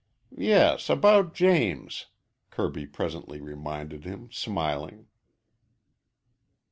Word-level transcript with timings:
"Yes, 0.35 0.89
about 0.89 1.35
James," 1.35 2.07
Kirby 2.49 2.87
presently 2.87 3.39
reminded 3.39 4.03
him, 4.03 4.31
smiling. 4.31 5.05